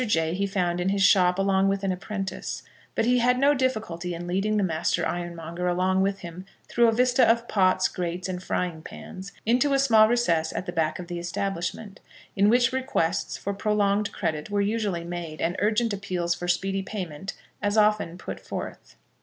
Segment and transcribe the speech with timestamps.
[0.07, 2.63] Jay he found in his shop along with an apprentice,
[2.95, 6.91] but he had no difficulty in leading the master ironmonger along with him through a
[6.91, 11.05] vista of pots, grates and frying pans, into a small recess at the back of
[11.05, 11.99] the establishment,
[12.35, 17.33] in which requests for prolonged credit were usually made, and urgent appeals for speedy payment
[17.61, 18.95] as often put forth.